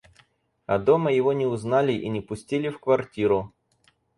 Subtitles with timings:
[0.65, 3.53] А дома его не узнали и не пустили в квартиру.